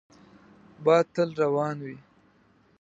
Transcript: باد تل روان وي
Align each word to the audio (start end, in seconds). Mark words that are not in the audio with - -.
باد 0.83 1.05
تل 1.15 1.29
روان 1.41 1.77
وي 1.85 1.97